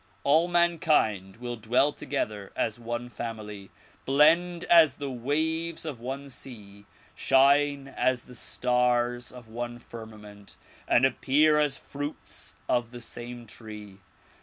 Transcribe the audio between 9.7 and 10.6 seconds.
firmament